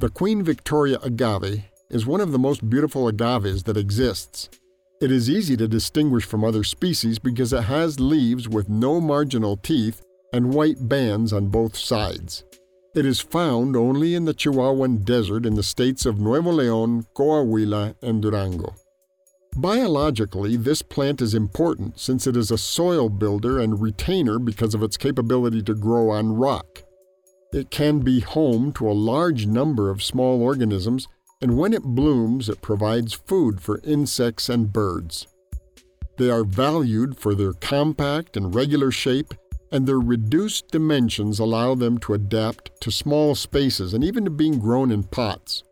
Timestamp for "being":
44.30-44.58